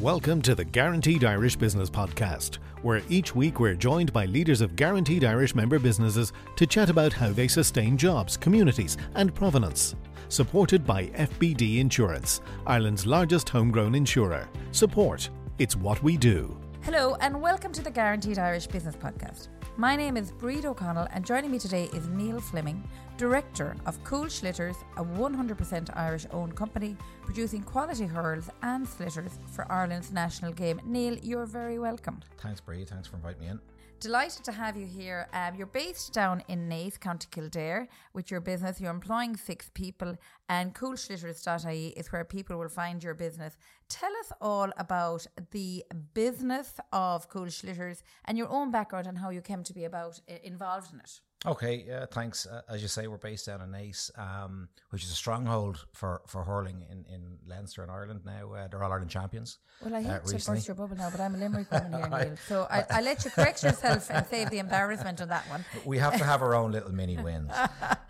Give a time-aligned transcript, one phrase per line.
[0.00, 4.76] Welcome to the Guaranteed Irish Business Podcast, where each week we're joined by leaders of
[4.76, 9.94] Guaranteed Irish member businesses to chat about how they sustain jobs, communities, and provenance.
[10.28, 14.46] Supported by FBD Insurance, Ireland's largest homegrown insurer.
[14.70, 16.60] Support, it's what we do.
[16.82, 19.48] Hello, and welcome to the Guaranteed Irish Business Podcast.
[19.78, 22.82] My name is Bríd O'Connell, and joining me today is Neill Fleming,
[23.18, 26.96] Director of Cúl Sliotars, a 100% Irish owned company
[27.26, 30.80] producing quality hurls and sliotars for Ireland's national game.
[30.86, 32.22] Neill, you're very welcome.
[32.38, 32.86] Thanks, Bree.
[32.86, 33.60] Thanks for inviting me in.
[33.98, 35.26] Delighted to have you here.
[35.32, 38.78] Um, you're based down in Naas, County Kildare, with your business.
[38.78, 40.16] You're employing six people,
[40.50, 43.56] and culsliotars.ie is where people will find your business.
[43.88, 45.82] Tell us all about the
[46.12, 50.20] business of Cúl Sliotars and your own background and how you came to be about
[50.30, 51.20] uh, involved in it.
[51.46, 52.46] Okay, yeah, thanks.
[52.46, 56.22] Uh, as you say, we're based down in Naas, um, which is a stronghold for,
[56.26, 58.52] for hurling in, in Leinster and Ireland now.
[58.52, 59.58] Uh, they're All Ireland champions.
[59.84, 61.92] Well, I uh, hate uh, to burst your bubble now, but I'm a Limerick woman
[61.92, 62.36] here, Neill.
[62.48, 65.64] So I, I let you correct yourself and save the embarrassment on that one.
[65.84, 67.52] We have to have our own little mini wins.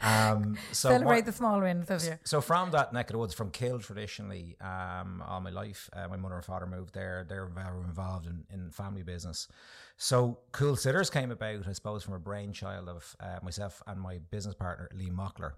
[0.07, 2.17] Um, so Celebrate the small wins of you.
[2.23, 6.07] So from that neck of the woods, from Kill traditionally, um, all my life, uh,
[6.07, 7.27] my mother and father moved there.
[7.29, 9.48] They're very involved in, in family business.
[9.97, 14.19] So Cúl Sliotars came about, I suppose, from a brainchild of uh, myself and my
[14.30, 15.52] business partner, Lee Mockler.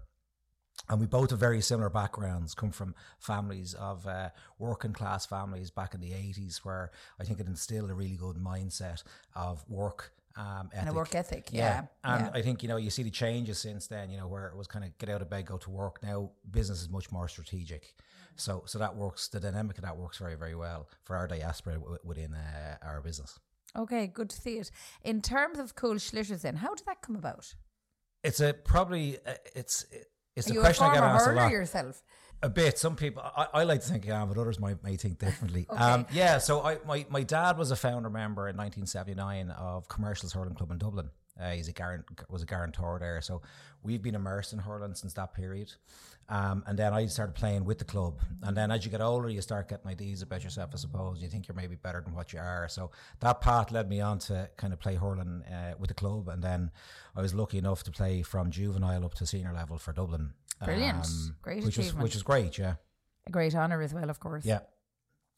[0.87, 5.69] And we both have very similar backgrounds, come from families of uh, working class families
[5.69, 9.03] back in the 80s, where I think it instilled a really good mindset
[9.35, 11.49] of work um, and a work ethic.
[11.51, 11.61] Yeah.
[11.61, 12.13] yeah.
[12.15, 12.31] And yeah.
[12.33, 14.67] I think, you know, you see the changes since then, you know, where it was
[14.67, 16.01] kind of get out of bed, go to work.
[16.01, 17.93] Now business is much more strategic.
[18.37, 21.73] So, so that works, the dynamic of that works very, very well for our diaspora
[21.73, 23.37] w- within uh, our business.
[23.77, 24.71] Okay, good to see it.
[25.03, 27.53] In terms of Cúl Sliotars, then, how did that come about?
[28.23, 29.85] It's a probably uh, it's
[30.35, 31.51] it's a question I get asked a lot.
[31.51, 32.01] yourself?
[32.41, 32.77] A bit.
[32.77, 35.67] Some people, I, I like to think I am, but others might may think differently.
[35.71, 35.81] okay.
[35.81, 36.37] um, yeah.
[36.37, 40.71] So I, my my dad was a founder member in 1979 of Commercials Hurling Club
[40.71, 41.09] in Dublin.
[41.39, 43.21] Uh, he's a guarant- was a guarantor there.
[43.21, 43.41] So
[43.83, 45.71] we've been immersed in hurling since that period.
[46.27, 48.19] Um, and then I started playing with the club.
[48.43, 51.21] And then as you get older, you start getting ideas about yourself, I suppose.
[51.23, 52.67] You think you're maybe better than what you are.
[52.69, 56.27] So that path led me on to kind of play hurling uh, with the club.
[56.27, 56.69] And then
[57.15, 60.33] I was lucky enough to play from juvenile up to senior level for Dublin.
[60.63, 61.05] Brilliant.
[61.05, 61.97] Um, great which achievement.
[61.97, 62.75] Was, which is great, yeah.
[63.25, 64.45] A great honour as well, of course.
[64.45, 64.59] Yeah.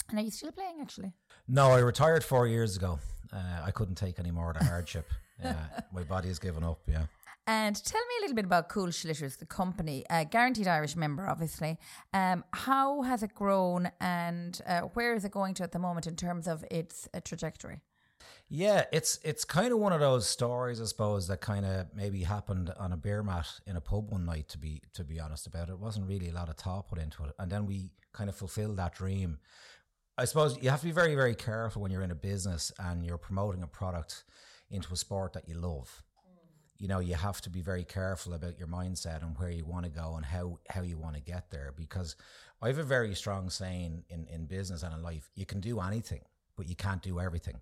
[0.10, 1.14] And are you still playing, actually?
[1.48, 3.00] No, I retired four years ago.
[3.32, 5.08] Uh, I couldn't take any more of the hardship.
[5.44, 7.06] yeah, my body has given up, yeah.
[7.48, 11.28] And tell me a little bit about Cúl Sliotars, the company, uh, guaranteed Irish member,
[11.28, 11.80] obviously.
[12.14, 16.06] Um, how has it grown and uh, where is it going to at the moment
[16.06, 17.82] in terms of its uh, trajectory?
[18.48, 22.24] Yeah, it's it's kind of one of those stories, I suppose, that kind of maybe
[22.24, 24.50] happened on a beer mat in a pub one night.
[24.50, 27.00] To be to be honest about it, it wasn't really a lot of thought put
[27.00, 29.40] into it, and then we kind of fulfilled that dream.
[30.18, 33.06] I suppose you have to be very very careful when you're in a business and
[33.06, 34.26] you're promoting a product
[34.72, 36.04] into a sport that you love.
[36.78, 39.86] You know, you have to be very careful about your mindset and where you want
[39.86, 41.74] to go and how how you want to get there.
[41.78, 42.16] Because
[42.62, 45.80] I have a very strong saying in in business and in life: you can do
[45.80, 46.22] anything,
[46.58, 47.62] but you can't do everything.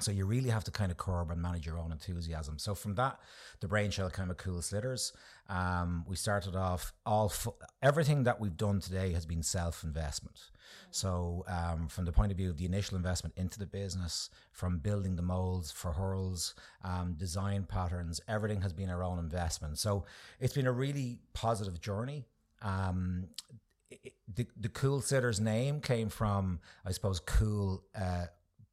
[0.00, 2.58] So you really have to kind of curb and manage your own enthusiasm.
[2.58, 3.20] So from that,
[3.60, 5.12] the brainchild kind of Cúl Sliotars.
[5.48, 7.32] Um, we started off all
[7.80, 10.50] everything that we've done today has been self investment.
[10.90, 14.78] So um, from the point of view of the initial investment into the business, from
[14.78, 19.78] building the molds for hurls, um, design patterns, everything has been our own investment.
[19.78, 20.06] So
[20.40, 22.24] it's been a really positive journey.
[22.62, 23.28] Um,
[24.34, 28.24] the the Cúl Sliotars name came from, I suppose, cool uh,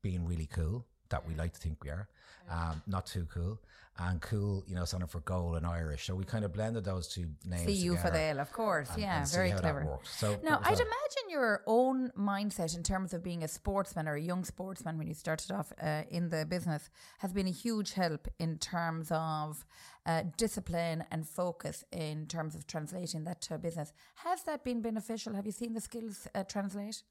[0.01, 2.07] being really cool that we like to think we are.
[2.49, 3.59] Um, not too cool.
[3.97, 6.07] And cool, you know, standing for goal and Irish.
[6.07, 7.65] So we kind of blended those two names.
[7.65, 8.89] See you for the L, of course.
[8.93, 9.99] And, yeah, and very clever.
[10.03, 14.21] So now, I'd imagine your own mindset in terms of being a sportsman or a
[14.21, 16.89] young sportsman when you started off uh, in the business
[17.19, 19.65] has been a huge help in terms of
[20.05, 23.93] uh, discipline and focus in terms of translating that to a business.
[24.15, 25.35] Has that been beneficial?
[25.35, 27.03] Have you seen the skills uh, translate?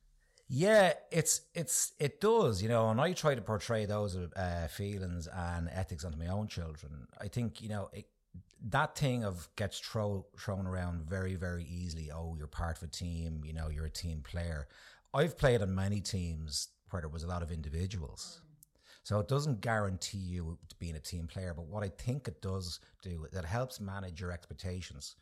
[0.53, 5.29] Yeah, it's it's it does, you know, and I try to portray those uh, feelings
[5.29, 7.07] and ethics onto my own children.
[7.21, 8.07] I think you know it,
[8.71, 12.11] that thing of gets throw, thrown around very very easily.
[12.13, 14.67] Oh, you're part of a team, you know, you're a team player.
[15.15, 18.41] I've played on many teams where there was a lot of individuals.
[19.05, 22.81] So it doesn't guarantee you being a team player, but what I think it does
[23.03, 25.15] do, that helps manage your expectations.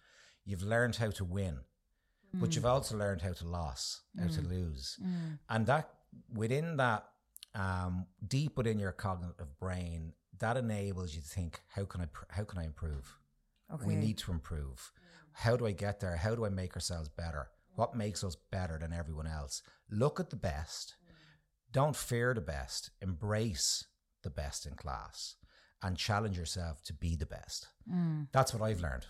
[0.47, 1.59] You've learned how to win
[2.35, 2.41] mm.
[2.41, 4.35] but you've also learned how to lose, how mm.
[4.35, 5.39] to lose, mm.
[5.49, 5.91] and that
[6.35, 7.05] within that,
[7.55, 12.45] um, deep within your cognitive brain, that enables you to think, how can I, how
[12.45, 13.19] can I improve?
[13.73, 13.85] Okay.
[13.87, 14.93] We need to improve.
[15.33, 16.17] How do I get there?
[16.17, 17.51] How do I make ourselves better?
[17.75, 19.63] What makes us better than everyone else?
[19.91, 20.97] Look at the best
[21.73, 23.85] don't fear the best, embrace
[24.23, 25.37] the best in class
[25.83, 27.69] and challenge yourself to be the best.
[28.33, 29.07] That's what I've learned.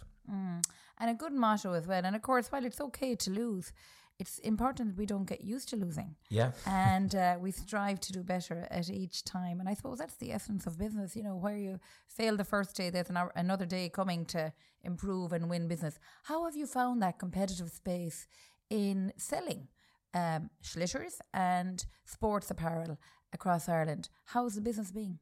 [0.99, 2.05] And a good motto as well.
[2.05, 3.73] And of course, while it's okay to lose,
[4.19, 6.17] it's important that we don't get used to losing.
[6.29, 6.51] Yeah.
[6.67, 9.61] and uh, we strive to do better at each time.
[9.61, 11.15] And I suppose that's the essence of business.
[11.15, 14.53] You know, where you fail the first day, there's an hour, another day coming to
[14.83, 15.99] improve and win business.
[16.25, 18.27] How have you found that competitive space
[18.71, 19.69] in selling
[20.15, 22.99] um, sliotars and sports apparel
[23.33, 24.09] across Ireland?
[24.27, 25.21] How's the business been?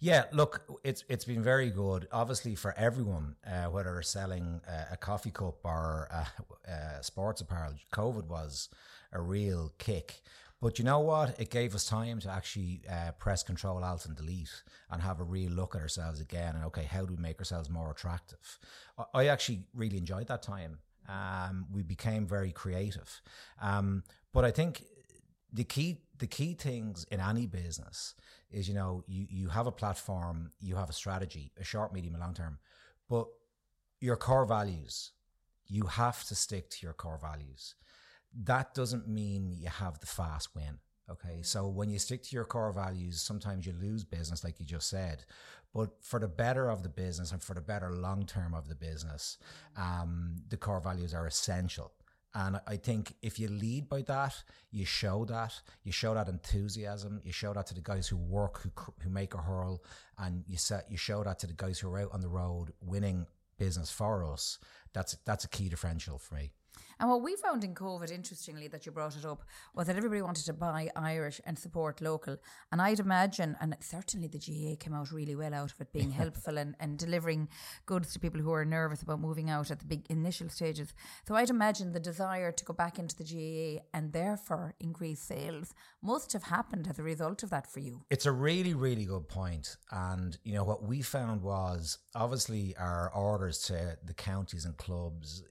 [0.00, 2.08] Yeah, look, it's it's been very good.
[2.12, 6.24] Obviously, for everyone, uh, whether selling uh, a coffee cup or uh,
[6.70, 8.68] uh, sports apparel, COVID was
[9.12, 10.22] a real kick.
[10.60, 11.38] But you know what?
[11.38, 15.24] It gave us time to actually uh, press Control Alt and Delete and have a
[15.24, 16.54] real look at ourselves again.
[16.54, 18.58] And okay, how do we make ourselves more attractive?
[18.98, 20.78] I, I actually really enjoyed that time.
[21.06, 23.20] Um, we became very creative.
[23.60, 24.84] Um, but I think
[25.54, 28.14] the key the key things in any business
[28.50, 32.14] is you know you you have a platform you have a strategy a short medium
[32.14, 32.58] and long term
[33.08, 33.26] but
[34.00, 35.12] your core values
[35.66, 37.74] you have to stick to your core values.
[38.42, 40.78] That doesn't mean you have the fast win
[41.10, 41.42] okay?
[41.42, 44.88] So when you stick to your core values sometimes you lose business like you just
[44.88, 45.24] said
[45.74, 48.74] but for the better of the business and for the better long term of the
[48.74, 49.38] business
[49.76, 51.92] um, the core values are essential
[52.34, 54.34] and I think if you lead by that,
[54.72, 58.60] you show that, you show that enthusiasm, you show that to the guys who work,
[58.60, 58.70] who
[59.02, 59.84] who make a hurl,
[60.18, 62.72] and you set you show that to the guys who are out on the road
[62.80, 63.26] winning
[63.56, 64.58] business for us.
[64.92, 66.50] That's that's a key differential for me.
[67.00, 69.42] And what we found in COVID, interestingly, that you brought it up,
[69.74, 72.36] was that everybody wanted to buy Irish and support local.
[72.72, 76.10] And I'd imagine, and certainly the GAA came out really well out of it, being
[76.22, 77.48] helpful and, and delivering
[77.86, 80.94] goods to people who are nervous about moving out at the big initial stages.
[81.26, 85.74] So I'd imagine the desire to go back into the GAA and therefore increase sales
[86.02, 88.02] must have happened as a result of that for you.
[88.10, 89.76] It's a really, really good point.
[89.90, 95.42] And, you know, what we found was obviously our orders to the counties and clubs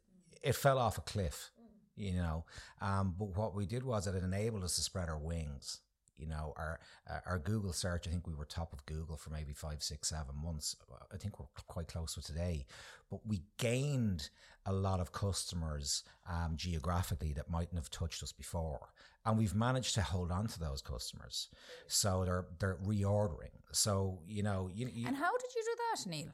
[0.44, 1.51] it fell off a cliff,
[1.95, 2.45] you know.
[2.81, 5.80] Um, but what we did was that it enabled us to spread our wings.
[6.18, 6.80] You know, our
[7.10, 8.07] uh, our Google search.
[8.07, 10.75] I think we were top of Google for maybe five, six, seven months.
[11.12, 12.66] I think we're quite close to today.
[13.10, 14.30] But we gained
[14.66, 18.90] a lot of customers um, geographically that mightn't have touched us before,
[19.25, 21.50] and we've managed to hold on to those customers.
[21.88, 23.57] So they're they're reordering.
[23.72, 26.34] So you know, you, you and how did you do that, Neill?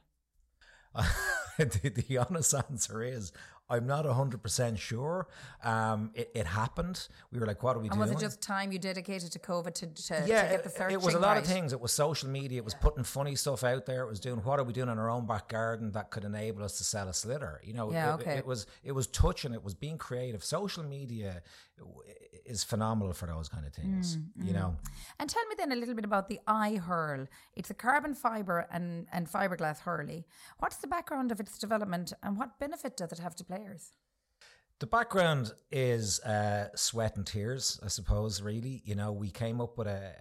[1.57, 3.31] the, the, honest answer is
[3.69, 5.27] I'm not 100% sure.
[5.63, 7.07] Um, it, it, happened.
[7.31, 8.01] We were like, what are we doing?
[8.01, 8.15] and doing?
[8.15, 10.93] was it just time you dedicated to COVID to, to, yeah, to get the searching
[10.93, 11.43] It was a lot right?
[11.43, 11.71] of things.
[11.71, 12.57] It was social media.
[12.59, 12.81] It was yeah.
[12.81, 14.03] putting funny stuff out there.
[14.03, 16.63] It was doing what are we doing in our own back garden that could enable
[16.63, 17.57] us to sell a sliotar.
[17.63, 18.37] You know, yeah, it, okay.
[18.37, 19.53] it, was it was touching.
[19.53, 20.43] It was being creative.
[20.43, 21.43] Social media
[22.49, 24.17] is phenomenal for those kind of things.
[24.17, 24.55] Mm, you mm.
[24.55, 24.75] know.
[25.19, 27.27] And tell me then a little bit about the iHurl.
[27.53, 30.25] It's a carbon fiber and and fiberglass hurley.
[30.57, 33.91] What's the background of its development and what benefit does it have to players?
[34.79, 38.41] The background is uh, sweat and tears, I suppose.
[38.41, 40.13] Really, you know, we came up with a,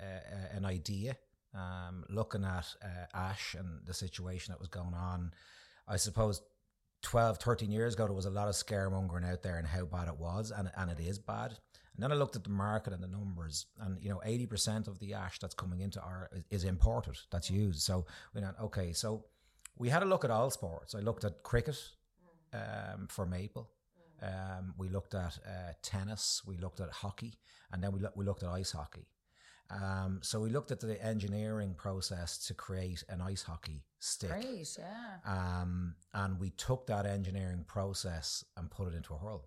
[0.52, 1.16] a an idea,
[1.54, 5.32] um, looking at uh, Ash and the situation that was going on.
[5.86, 6.42] I suppose
[7.02, 10.08] 12, 13 years ago, there was a lot of scaremongering out there and how bad
[10.08, 11.56] it was, and and it is bad.
[11.98, 14.86] And then I looked at the market and the numbers, and you know, eighty percent
[14.86, 17.80] of the ash that's coming into our is, imported, that's used.
[17.80, 19.24] So we went, okay, so
[19.76, 20.94] we had a look at all sports.
[20.94, 21.76] I looked at cricket
[22.52, 23.72] um, for maple.
[24.22, 27.34] Um, we looked at uh, tennis, we looked at hockey,
[27.72, 29.08] and then we, lo- we looked at ice hockey.
[29.70, 34.30] Um, so we looked at the engineering process to create an ice hockey stick.
[34.30, 35.18] Great, yeah.
[35.26, 39.44] Um, and we took that engineering process and put it into a hurl.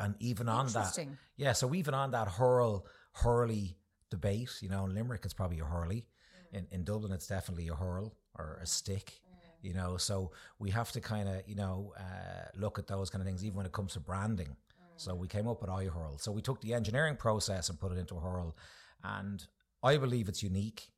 [0.00, 0.04] Mm.
[0.04, 0.98] And even on that,
[1.36, 1.52] yeah.
[1.52, 3.76] So even on that hurl hurley
[4.10, 6.06] debate, you know, in Limerick it's probably a hurley.
[6.54, 6.58] Mm.
[6.58, 9.20] In in Dublin it's definitely a hurl or a stick
[9.64, 13.22] you know so we have to kind of you know uh, look at those kind
[13.22, 14.86] of things even when it comes to branding mm.
[14.96, 17.98] so we came up with iHurl so we took the engineering process and put it
[17.98, 18.54] into a hurl
[19.02, 19.46] and
[19.82, 20.88] i believe it's unique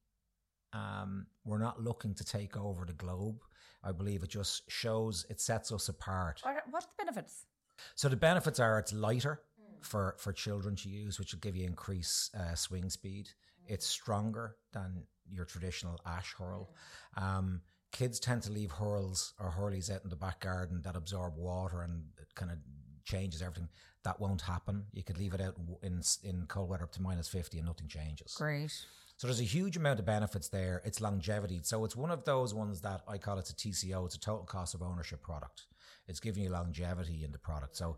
[0.72, 3.40] um, we're not looking to take over the globe
[3.84, 7.46] i believe it just shows it sets us apart what's the benefits
[7.94, 9.84] so the benefits are it's lighter mm.
[9.84, 13.72] for for children to use which will give you increased uh, swing speed mm.
[13.74, 16.70] it's stronger than your traditional ash hurl
[17.18, 17.22] mm.
[17.22, 17.60] um,
[17.92, 21.82] kids tend to leave hurls or hurleys out in the back garden that absorb water
[21.82, 22.58] and it kind of
[23.06, 23.68] changes everything.
[24.04, 24.84] That won't happen.
[24.92, 27.88] You could leave it out in in cold weather up to minus fifty and nothing
[27.88, 28.34] changes.
[28.36, 28.70] Great.
[29.16, 30.82] So there's a huge amount of benefits there.
[30.84, 31.60] It's longevity.
[31.62, 34.04] So it's one of those ones that I call it's a TCO.
[34.04, 35.62] It's a total cost of ownership product.
[36.08, 37.76] It's giving you longevity in the product.
[37.76, 37.96] So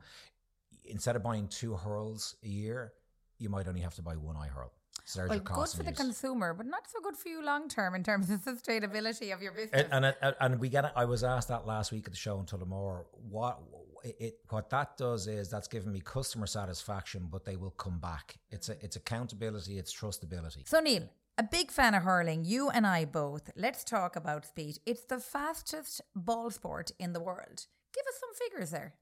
[0.84, 2.92] instead of buying two hurls a year,
[3.38, 4.70] you might only have to buy one iHurl.
[5.04, 8.02] So Well, good for the consumer, but not so good for you long term in
[8.02, 9.86] terms of sustainability of your business.
[9.90, 10.92] And, and and we get it.
[10.94, 13.04] I was asked that last week at the show in Tullamore.
[13.12, 13.58] What
[14.04, 18.36] it what that does is that's giving me customer satisfaction, but they will come back.
[18.50, 20.68] It's a it's accountability, it's trustability.
[20.68, 23.50] So, Neill, a big fan of hurling, you and I both.
[23.56, 24.78] Let's talk about speed.
[24.84, 27.66] It's the fastest ball sport in the world.
[27.98, 28.94] Give us some figures there.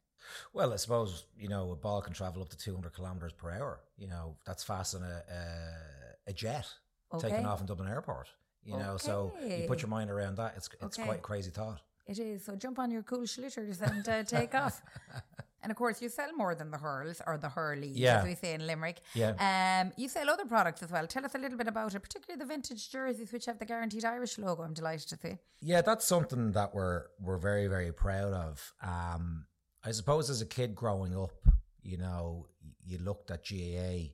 [0.52, 3.80] Well, I suppose you know a ball can travel up to 200 kilometers per hour.
[3.98, 5.22] You know that's faster than a
[6.26, 6.66] a, a jet
[7.14, 7.28] Okay.
[7.28, 8.28] taking off in Dublin Airport.
[8.64, 10.54] You know, so you put your mind around that.
[10.56, 11.04] It's it's Okay.
[11.06, 11.80] quite a crazy thought.
[12.06, 12.44] It is.
[12.44, 14.82] So jump on your Cúl Sliotars and uh, take off.
[15.66, 18.18] And of course, you sell more than the hurls or the hurleys, Yeah.
[18.20, 19.00] as we say in Limerick.
[19.14, 19.32] Yeah.
[19.82, 21.08] Um, you sell other products as well.
[21.08, 24.04] Tell us a little bit about it, particularly the vintage jerseys, which have the Guaranteed
[24.04, 24.62] Irish logo.
[24.62, 25.38] I'm delighted to see.
[25.60, 28.74] Yeah, that's something that we're we're very very proud of.
[28.80, 29.46] Um,
[29.82, 31.32] I suppose as a kid growing up,
[31.82, 32.46] you know,
[32.84, 34.12] you looked at GAA,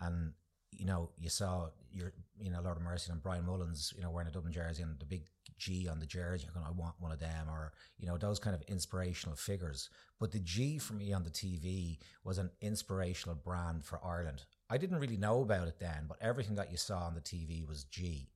[0.00, 0.34] and
[0.70, 4.12] you know you saw your you know Lord of Mercy and Brian Mullins, you know,
[4.12, 5.24] wearing a Dublin jersey and the big
[5.58, 6.44] G on the jersey.
[6.44, 9.90] You're going, I want one of them, or you know those kind of inspirational figures.
[10.18, 14.44] But the G for me on the TV was an inspirational brand for Ireland.
[14.70, 17.66] I didn't really know about it then, but everything that you saw on the TV
[17.66, 18.28] was G.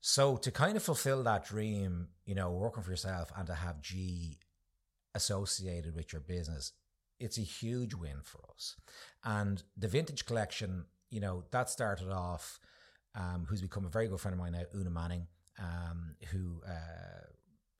[0.00, 3.80] So to kind of fulfill that dream, you know, working for yourself and to have
[3.80, 4.38] G
[5.14, 6.72] associated with your business,
[7.20, 8.74] it's a huge win for us.
[9.24, 12.58] And the vintage collection, you know, that started off,
[13.14, 15.28] um, who's become a very good friend of mine now, Una Manning,
[15.58, 17.26] um, who uh,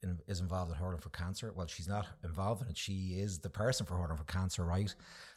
[0.02, 1.52] in, is involved in Hurling for Cancer.
[1.54, 4.94] Well, she's not involved in it; she is the person for Hurling for Cancer, right?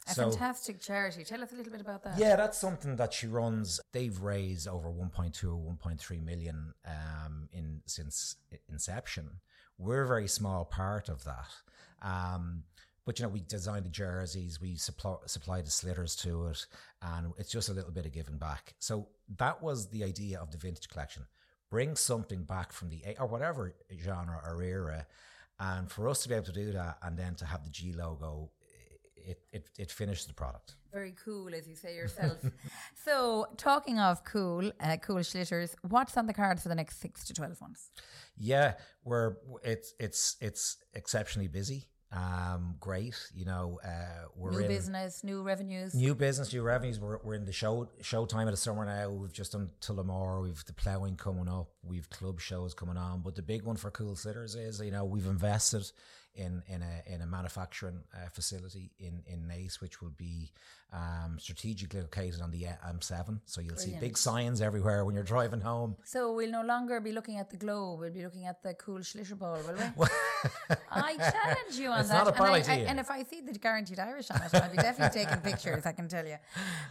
[0.08, 1.24] A fantastic charity.
[1.24, 2.18] Tell us a little bit about that.
[2.18, 3.80] Yeah, that's something that she runs.
[3.92, 8.36] They've raised over 1.2 or 1.3 million um, in since
[8.68, 9.40] inception.
[9.78, 11.50] We're a very small part of that.
[12.02, 12.64] Um,
[13.06, 16.66] but you know, we designed the jerseys, we supply supply the sliotars to it,
[17.00, 18.74] and it's just a little bit of giving back.
[18.80, 19.06] So
[19.38, 21.24] that was the idea of the vintage collection:
[21.70, 25.06] bring something back from the or whatever genre or era,
[25.58, 27.92] and for us to be able to do that, and then to have the G
[27.92, 28.50] logo,
[29.16, 30.74] it it, it finished the product.
[30.92, 32.38] Very cool, as you say yourself.
[33.04, 37.24] so, talking of cool, uh, Cúl Sliotars, what's on the cards for the next six
[37.26, 37.90] to 12 months?
[38.38, 41.88] Yeah, we're it's it's it's exceptionally busy.
[42.12, 43.16] Um, great.
[43.34, 45.94] You know, uh, we're new in business, new revenues.
[45.94, 47.00] new business, new revenues.
[47.00, 49.10] We're we're in the show show time of the summer now.
[49.10, 50.42] We've just done Tullamore.
[50.42, 51.68] We've the ploughing coming up.
[51.82, 53.22] We've club shows coming on.
[53.22, 55.90] But the big one for Cúl Sliotars is you know we've invested
[56.36, 60.52] in in a in a manufacturing uh, facility in in Naas, which will be
[60.92, 63.40] um, strategically located on the M7.
[63.44, 65.96] So you'll see big signs everywhere when you're driving home.
[66.04, 69.00] So, we'll no longer be looking at the globe, we'll be looking at the Cúl
[69.00, 70.06] Sliotar ball, will we?
[70.90, 72.24] I challenge you on It's that.
[72.24, 74.54] not a and, I, bad I- and if I see the guaranteed Irish on it,
[74.54, 76.36] I'll be definitely taking pictures, I can tell you.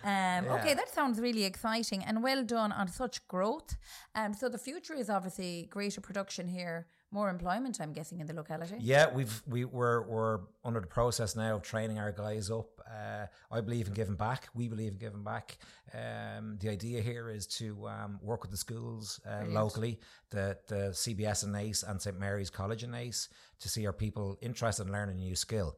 [0.03, 3.77] Um, Okay, that sounds really exciting and well done on such growth.
[4.13, 8.33] Um, so, the future is obviously greater production here, more employment, I'm guessing, in the
[8.33, 8.75] locality.
[8.79, 12.69] Yeah, we've we we're we're under the process now of training our guys up.
[12.85, 14.49] Uh, I believe in giving back.
[14.53, 15.57] We believe in giving back.
[15.93, 20.91] Um, the idea here is to um, work with the schools uh, locally, the the
[21.03, 23.29] CBS in Naas and St Mary's College in Naas,
[23.61, 25.75] to see our people interested in learning a new skill.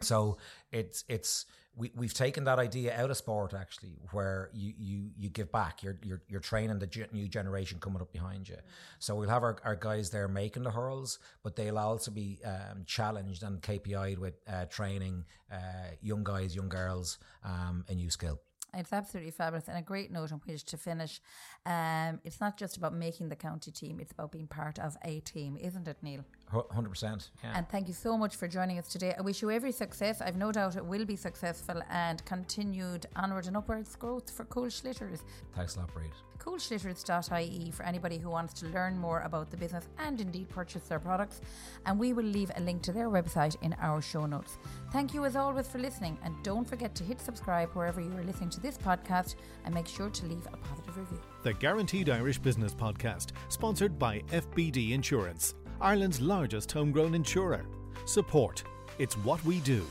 [0.00, 0.38] So
[0.70, 5.28] it's it's we we've taken that idea out of sport actually, where you you you
[5.30, 5.82] give back.
[5.82, 8.56] You're you're you're training the ge- new generation coming up behind you.
[8.98, 12.84] So we'll have our, our guys there making the hurls, but they'll also be um,
[12.86, 15.56] challenged and KPI'd with uh, training uh,
[16.00, 18.40] young guys, young girls, um, a new skill.
[18.74, 21.20] It's absolutely fabulous and a great note on which to finish.
[21.66, 25.20] Um, it's not just about making the county team, it's about being part of a
[25.20, 26.24] team, isn't it, Neill?
[26.70, 27.30] Hundred percent.
[27.42, 27.52] Yeah.
[27.56, 29.14] And thank you so much for joining us today.
[29.18, 30.20] I wish you every success.
[30.20, 34.66] I've no doubt it will be successful and continued onward and upwards growth for Cúl
[34.66, 35.20] Sliotars.
[35.54, 36.10] Thanks a lot, Bríd.
[36.38, 40.98] culsliotars.ie for anybody who wants to learn more about the business and indeed purchase their
[40.98, 41.40] products.
[41.86, 44.58] And we will leave a link to their website in our show notes.
[44.92, 46.18] Thank you as always for listening.
[46.24, 49.86] And don't forget to hit subscribe wherever you are listening to this podcast and make
[49.86, 51.20] sure to leave a positive review.
[51.42, 57.66] The Guaranteed Irish Business Podcast, sponsored by FBD Insurance, Ireland's largest homegrown insurer.
[58.04, 58.62] Support.
[59.00, 59.84] It's what we do.